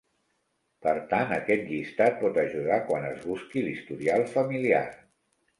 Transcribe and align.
Per 0.85 0.93
tant, 1.11 1.33
aquest 1.35 1.67
llistat 1.73 2.17
pot 2.23 2.41
ajudar 2.45 2.81
quan 2.89 3.07
es 3.13 3.23
busqui 3.27 3.67
l'historial 3.69 4.29
familiar. 4.37 4.85